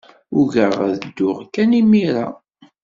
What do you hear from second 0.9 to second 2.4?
dduɣ kan imir-a.